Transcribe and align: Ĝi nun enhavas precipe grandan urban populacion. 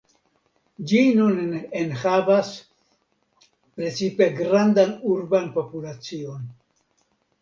Ĝi 0.91 1.01
nun 1.17 1.51
enhavas 1.81 2.49
precipe 3.43 4.33
grandan 4.41 4.97
urban 5.13 5.49
populacion. 5.59 6.53